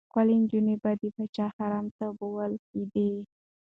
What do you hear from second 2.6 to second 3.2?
کېدې.